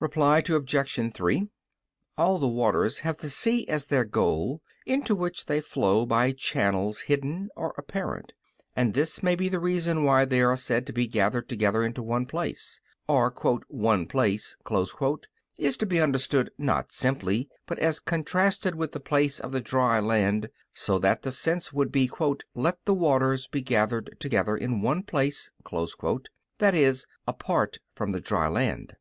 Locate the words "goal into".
4.04-5.14